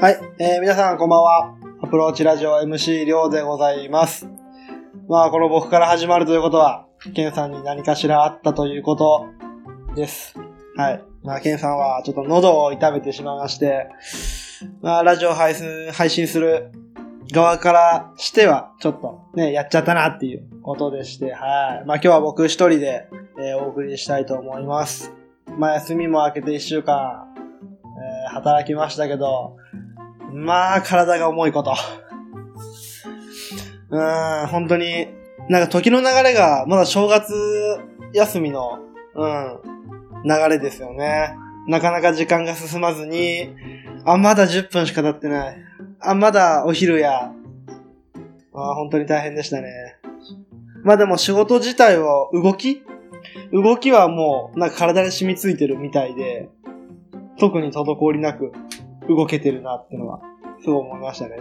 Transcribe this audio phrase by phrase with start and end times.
[0.00, 1.56] はい、えー、皆さんこんばんは。
[1.82, 4.28] アプローチラジオ MC りょうでございます。
[5.08, 9.26] まあ、この僕から始まるということは、ケンさんに何かしらあったということ
[9.96, 10.36] です。
[10.76, 11.04] はい。
[11.24, 13.88] まあ、ケンさんはちょっと喉を痛めてしまいまして、
[14.82, 16.70] まあ、ラジオ配信、配信する
[17.32, 21.86] 側からしては、ちょっとね、やっちゃったなっていうことでして、はい。
[21.86, 23.08] まあ、今日は僕一人で、
[23.40, 25.12] えーお送りしたいと思います。
[25.58, 29.56] まあ、休みも明けて一週間、えー働きましたけど、
[30.32, 31.74] まあ、体が重いこと。
[33.90, 35.08] うーん、本当に、
[35.48, 37.32] なんか時の流れが、まだ正月
[38.12, 38.80] 休みの、
[39.14, 39.60] うん、
[40.24, 41.34] 流れですよね。
[41.66, 43.54] なかなか時間が進まずに、
[44.04, 45.56] あ、まだ10分しか経ってない。
[46.00, 47.32] あ、まだお昼や。
[48.54, 49.96] あ本当に大変でしたね。
[50.82, 52.82] まあでも仕事自体は動き？
[53.52, 56.48] 動きはもう、なんか体に染みついてるみたいで、
[57.38, 58.52] 特に滞りなく
[59.08, 60.20] 動けてるなってのは、
[60.62, 61.36] すごい思いましたね。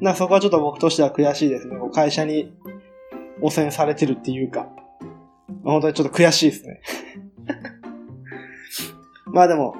[0.00, 1.76] なそこはちょっと僕としては悔しいですね。
[1.76, 2.52] こう会社に
[3.40, 4.68] 汚染されてるっていうか、
[5.64, 6.80] 本当にちょっと悔しいですね。
[9.26, 9.74] まあでも、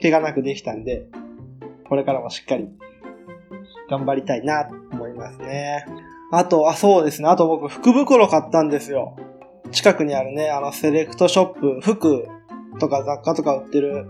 [0.00, 1.06] 怪我なくできたんで、
[1.88, 2.68] これからもしっかり
[3.88, 5.86] 頑張りたいなと思いますね。
[6.32, 7.28] あと、あ、そうですね。
[7.28, 9.16] あと僕、福袋買ったんですよ。
[9.70, 12.26] 近くにあるね、あの、セレクトショップ、服
[12.78, 14.08] とか雑貨とか売ってる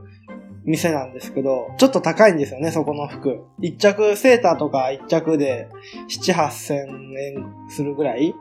[0.67, 3.45] 店なんですけど、ちょっと高いんですよね、そこの服。
[3.61, 5.69] 一着、セーターとか一着で
[6.09, 8.35] 7、8千円するぐらい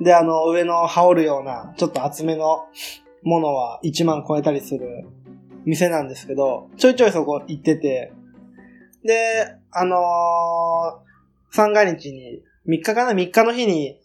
[0.00, 2.64] で、あの、上の羽織るような、ちょっと厚めの
[3.22, 5.06] ものは1万超えたりする
[5.66, 8.12] 店なんですけど、ちょいちょいそこ行ってて、
[9.04, 10.00] で、あのー、
[11.50, 14.00] 三が日に、3日かな ?3 日の日に、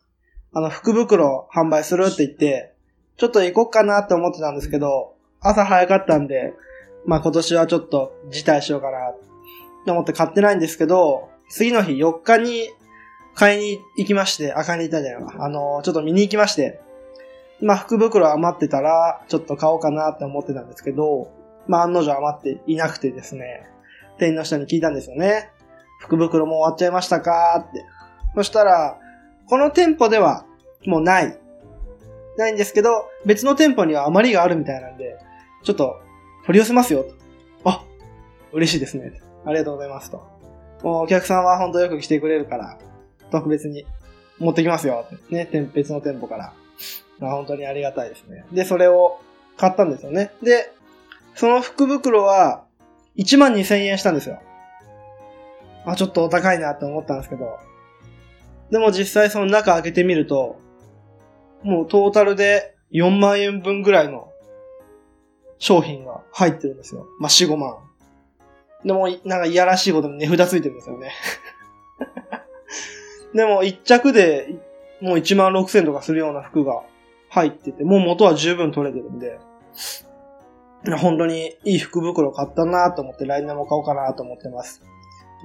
[0.54, 2.74] あの、福袋販売するって言って、
[3.18, 6.54] ちょっと行こっかなって思ってたんですけど、朝早かったんで、
[7.06, 9.20] まあ今年はちょっと辞退しようかなっ
[9.86, 12.70] て思って買ってないんですけど、次の日4日に
[13.36, 15.46] 買いに行きまして、あ、買いに行ったんじゃないわ。
[15.46, 16.80] あの、ちょっと見に行きまして、
[17.62, 21.32] まあ福袋余ってたら、ちょっと買おうかなって思ってたんですけど、
[21.68, 23.68] まあ案の定余っていなくてですね、
[24.18, 25.52] 店員の人に聞いたんですよね。
[26.00, 27.66] 福袋もう終わっちゃいましたか？
[27.70, 27.86] って。
[28.36, 28.98] そしたら、
[29.48, 30.46] この店舗では
[30.86, 31.38] もうない。
[32.38, 35.18] ないんですけど、別の店舗には余りがあるみたいなんで、
[35.64, 35.96] ちょっと
[36.46, 37.06] 取り寄せますよ。
[37.64, 37.84] あ、
[38.52, 39.14] 嬉しいですね。
[39.46, 40.18] ありがとうございますと。
[40.84, 42.78] もうお客さんは本当よく来てくれるから、
[43.32, 43.86] 特別に
[44.40, 45.06] 持ってきますよ。
[45.30, 46.54] ね、別の店舗から。
[47.22, 48.46] あ本当にありがたいですね。
[48.52, 49.20] で、それを
[49.58, 50.32] 買ったんですよね。
[50.44, 50.72] で、
[51.34, 52.66] その福袋は
[53.18, 54.40] 1万2000円したんですよ。
[55.86, 57.58] あ、ちょっとお高いなって思ったんですけど。
[58.72, 60.60] でも実際その中開けてみると、
[61.64, 64.30] もうトータルで4万円分ぐらいの
[65.58, 67.08] 商品が入ってるんですよ。
[67.20, 67.78] まあ、4、5万。
[68.84, 71.12] でも、なんかいやらしいことに値札ついてるんですよね。
[73.34, 74.56] でも、1着で
[75.02, 76.82] もう1万6千とかするような服が
[77.30, 79.40] 入ってて、もう元は十分取れてるんで、
[81.02, 84.84] 本当にいい福袋買ったなと思って来年も買おうかなと思ってます。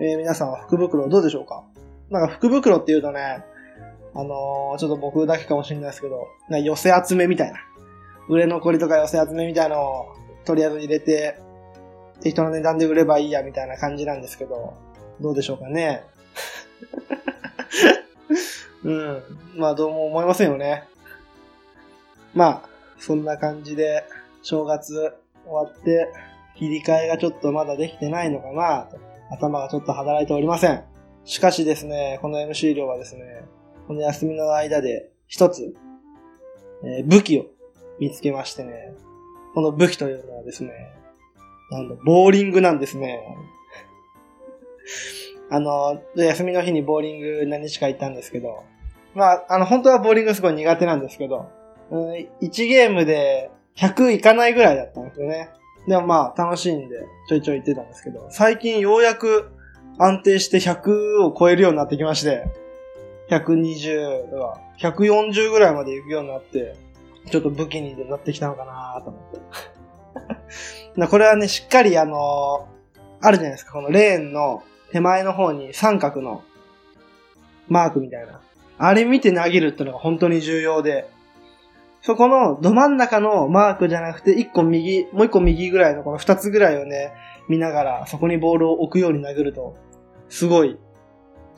[0.01, 1.65] えー皆さんは福袋どうでしょうか？
[2.11, 3.43] なんか福袋って言うとね、
[4.15, 7.59] あのーちょっと僕だけかもしれないですけど、な寄せ集めみたいな。
[8.31, 11.37] 売れ残りとか寄せ集めみたいのをとりあえず入れて、
[12.21, 14.75] 適当な値段で売ればいいやみたいな感じなんですけど、
[15.21, 16.05] どうでしょうかね。
[18.85, 19.23] うん。
[19.57, 20.85] まあどうも思いませんよね。
[22.33, 22.69] まあ、
[23.01, 24.05] そんな感じで、
[24.43, 25.13] 正月
[25.45, 26.13] 終わって、
[26.57, 28.99] 切り替えがちょっとまだできてないのかなと。
[29.33, 30.85] 頭がちょっと働いておりません。
[31.25, 33.45] しかしですね、この MC 量はですね、
[33.89, 35.75] この休みの間で一つ、
[36.85, 37.60] えー武器を
[38.01, 38.95] 見つけましてね、
[39.55, 40.71] この武器というのはですね、
[41.71, 43.21] なんだ、ボーリングなんですね。
[45.51, 48.65] あの、休みの日にボーリング何日か行ったんですけど、
[49.15, 51.49] まあ、あの、本当はボーリングすごい苦手なんですけど、
[51.91, 55.51] うん、1ゲームで100いかないぐらいだったんですよね。
[55.87, 56.97] でもまあ、楽しいんで、
[57.29, 59.51] ちょいちょい行ってたんですけど、最近ようやく
[59.99, 62.45] 安定して100を超えるようになってきまして、
[63.31, 66.75] 120は、140ぐらいまで行くようになって、
[67.29, 69.33] ちょっと武器になってきたのかなと思っ
[70.97, 71.07] て。
[71.09, 72.69] これはね、しっかりあの
[73.21, 74.63] あるじゃないですか、このレーンの
[74.93, 76.43] 手前の方に三角の
[77.69, 78.41] マークみたいな。
[78.79, 81.09] あれ見て投げるってのが本当に重要で、
[82.03, 87.13] そこのど真ん中のマークじゃなくて、一個右、もう一個右ぐらいのこの二つぐらいをね、
[87.49, 89.77] 見ながら、そこにボールを置くように投げると、
[90.31, 90.79] すごい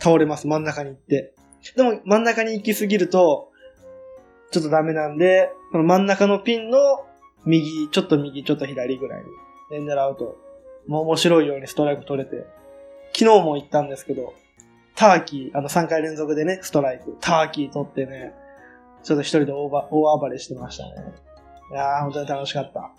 [0.00, 1.32] 倒れます、真ん中に行って。
[1.76, 3.51] でも真ん中に行きすぎると、
[4.52, 6.78] ちょっとダメなんで、この真ん中のピンの
[7.44, 9.24] 右、ちょっと右、ちょっと左ぐらい
[9.72, 10.36] にね狙うと、
[10.86, 12.46] もう面白いようにストライク取れて、
[13.14, 14.34] 昨日も行ったんですけど、
[14.94, 18.34] ターキー、あの3回連続でね、ストライク、ターキー取ってね、
[19.02, 20.90] ちょっと一人で大暴れしてましたね。
[21.72, 22.92] いやー、本当に楽しかった。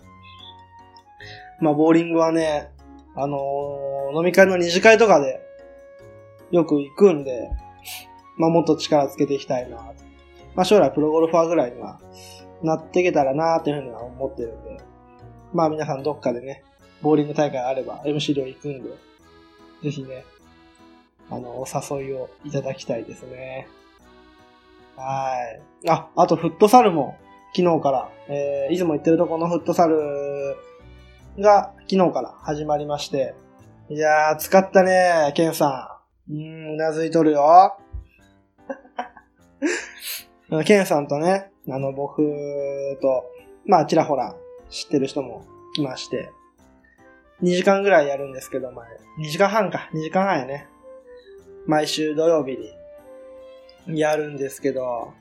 [1.60, 2.72] まあ、ボーリングはね、
[3.16, 5.40] あのー、飲み会の二次会とかで、
[6.50, 7.48] よく行くんで、
[8.36, 9.92] まあ、もっと力つけていきたいな。
[10.54, 12.00] まあ、将来プロゴルファーぐらいには
[12.62, 14.80] なっていけたらなというふうには思ってるんで、
[15.52, 16.62] まあ、皆さんどっかでね、
[17.02, 18.90] ボーリング大会あれば MC 寮行くんで、
[19.82, 20.24] ぜひね、
[21.30, 23.68] あの、お誘いをいただきたいですね。
[24.96, 25.34] は
[25.84, 25.88] い。
[25.88, 27.16] あ、あとフットサルも
[27.54, 29.96] 昨日から、えー、いつも言ってるとこのフットサル
[31.38, 33.34] が昨日から始まりまして、
[33.88, 36.32] いやー、使ったねケンさん。
[36.32, 37.76] うーん、うなずいとるよ。
[40.62, 42.22] ケンさんとね、あの、僕
[43.00, 43.24] と、
[43.66, 44.36] まあ、ちらほら
[44.70, 46.30] 知ってる人も来まして、
[47.42, 48.86] 2時間ぐらいやるんですけど、前。
[49.18, 49.90] 2時間半か。
[49.92, 50.68] 2時間半やね。
[51.66, 52.58] 毎週土曜日
[53.86, 55.12] にやるんですけど、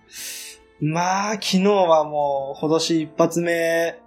[0.81, 4.00] まあ、昨日はもう、今年一発目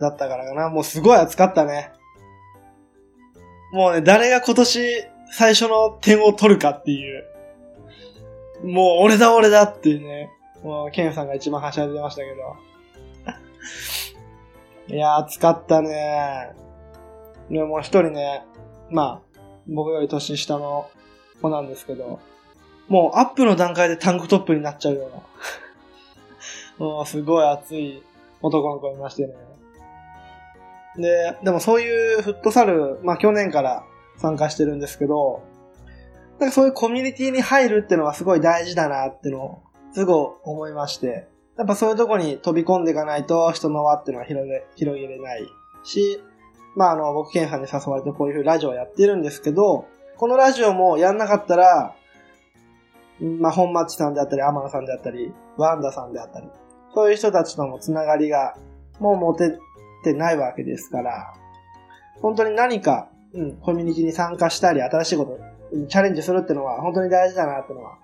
[0.00, 0.70] だったからかな。
[0.70, 1.92] もうすごい暑かったね。
[3.72, 7.24] もうね、誰が今年最初の点を取るかっていう。
[8.64, 10.30] もう俺だ俺だっていうね。
[10.62, 12.56] もう、ケンさんが一番はしゃいでましたけど。
[14.94, 16.52] いや、暑かったね。
[17.50, 18.44] でも一人ね、
[18.90, 20.88] まあ、僕より年下の
[21.40, 22.20] 子なんですけど、
[22.88, 25.10] もうアップの段階でタンクトップになっちゃうよう
[26.80, 26.86] な。
[26.86, 28.02] もうすごい熱い
[28.42, 29.34] 男の子いましてね。
[30.96, 33.84] で、でもそういうフットサル、まあ去年から
[34.16, 35.42] 参加してるんですけど、
[36.38, 39.62] なんかそういうコミュニティに入るっていうのはすごい大事だなっていうのを
[39.92, 41.28] すごい思いまして、
[41.58, 45.48] やっぱそういうとこに飛び込んでいかないと人の輪っていうのは広げ、広げれない
[45.84, 46.22] し、
[46.76, 51.94] まああの、僕、ケンさんに誘われてこういうふうにラジオをやってるんですけど、このラジオもやんなかったら、
[53.20, 56.48] まあ、本町さんであったり、天野さんであったり、ワンダさんであったり、
[56.94, 58.56] そういう人たちとのつながりが、
[58.98, 59.58] もう持て
[60.04, 61.34] てないわけですから、
[62.22, 67.98] 本当に何か、うん、コミュニティに参加したり、新しいことにチャレンジするっていうのは、本当に大事だなっていうのは、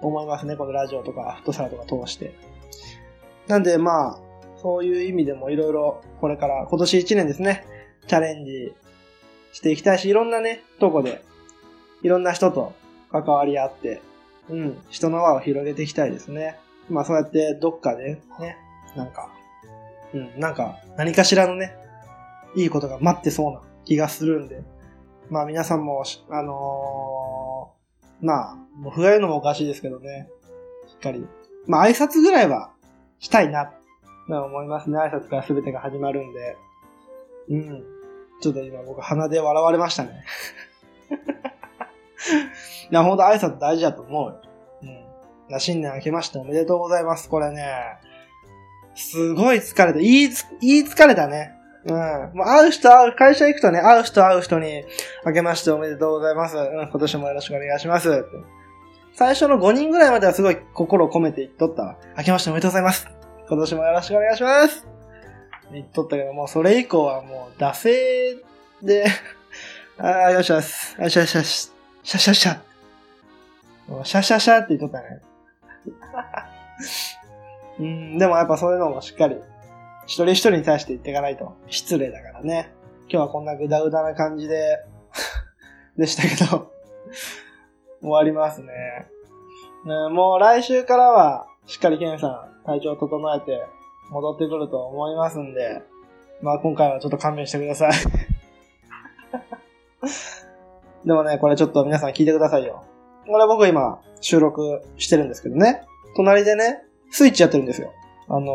[0.00, 0.56] 思いますね。
[0.56, 2.34] このラジオとか、フットサルとか通して。
[3.46, 4.18] なんで、まあ、
[4.60, 7.64] そういう意味でもいろいろ、これから今年1年ですね、
[8.06, 8.74] チャレンジ
[9.52, 11.22] していきたいし、いろんなね、とこで、
[12.02, 12.72] いろんな人と
[13.10, 14.00] 関わり合って、
[14.48, 16.58] うん、人の輪を広げていきたいですね。
[16.88, 18.56] まあそうやってどっかでね、
[18.96, 19.30] なんか、
[20.14, 21.74] うん、なんか何かしらのね、
[22.56, 24.62] いいことが待ってそうな気がするんで、
[25.28, 27.17] まあ皆さんも、あのー、
[28.20, 30.28] まあ、もう不甲斐のもおかしいですけどね、
[30.88, 31.26] しっかり、
[31.66, 32.70] まあ挨拶ぐらいは
[33.18, 33.72] したいな、
[34.28, 34.98] と思いますね。
[34.98, 36.56] 挨拶から全てが始まるんで。
[37.48, 37.84] うん。
[38.40, 40.24] ちょっと今僕鼻で笑われましたね。
[42.90, 44.40] いや、ほんと挨拶大事だと思う。
[45.50, 45.60] うん。
[45.60, 47.28] 新年明けましておめでとうございます。
[47.28, 47.98] これね、
[48.94, 49.98] すごい疲れた。
[49.98, 51.54] 言いつ、言い疲れたね。
[51.84, 51.94] うん。
[52.36, 54.84] もう会う人会う、会社行くとね、会う人会う人に、
[55.24, 56.56] 明けましておめでとうございます。
[56.56, 58.24] うん、今年もよろしくお願いします。
[59.14, 61.98] 最初の5人ぐらいまではすごい心を込めて言っとったわ。
[62.18, 63.08] 明けましておめでとうございます。
[63.48, 64.86] 今年もよろしくお願いします。
[65.72, 68.36] 言っとったけど、もうそれ以降はもう、惰性
[68.82, 69.06] で
[69.98, 72.58] あ あ、よしよし、よしよしよし、シャシャシャ。
[73.88, 75.20] もうシャシャシャって言っとったね。
[77.80, 79.36] うん、でもやっぱそういうのもしっかり、
[80.08, 82.72] 一人一人に対して言っていかないと失礼だからね。
[83.10, 84.78] 今日はこんなグダグダな感じで
[85.98, 86.72] でしたけど
[88.00, 88.68] 終わりますね。
[89.84, 93.62] ねもう来週からは、しっかりケンさん、体調整えて、
[94.10, 95.82] 戻ってくると思いますんで、
[96.40, 97.92] まあ今回はちょっと勘弁してください
[101.04, 102.82] でもね、これちょっと皆さん聞いてくださいよ。
[103.26, 105.82] これ僕今収録してるんですけどね、
[106.16, 107.92] 隣でね、スイッチやってるんですよ。
[108.28, 108.48] あのー、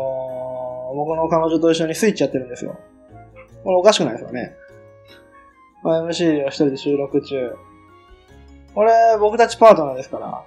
[0.94, 2.78] 僕の彼女と一緒にスイッチやってるんですよ。
[3.62, 4.54] これおかしくないですよね。
[5.82, 7.56] まあ、MC を一人で収録中。
[8.74, 10.44] これ僕たちパートナーですから、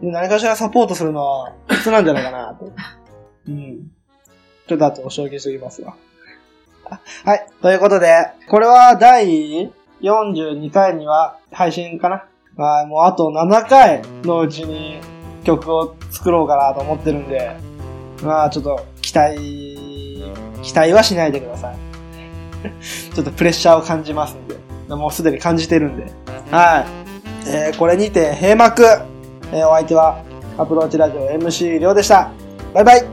[0.00, 2.72] 何かしらサポートするのは普通なんじゃないかなと。
[3.48, 3.90] うん。
[4.66, 5.96] ちょっと後お正気すぎますわ。
[7.24, 7.46] はい。
[7.60, 12.26] ということで、これは第42回には配信かな
[12.56, 15.00] まあ、もうあと7回のうちに
[15.44, 17.56] 曲を作ろうかなと思ってるんで、
[18.22, 19.36] まあちょっと期待、
[20.62, 21.76] 期待はしないでください。
[23.14, 26.06] ちょっとプレッシャーを感じますんで、もうすでに感じてるんで。
[26.50, 27.48] はい。
[27.48, 28.84] えー、これにて閉幕。
[29.52, 30.22] えー、お相手は
[30.56, 32.30] アプローチラジオ MC りょうでした。
[32.72, 33.04] バイバイ